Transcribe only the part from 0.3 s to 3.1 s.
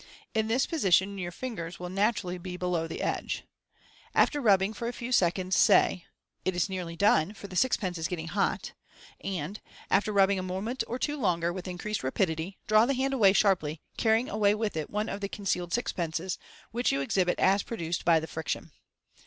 In this position your fingers will naturally be below the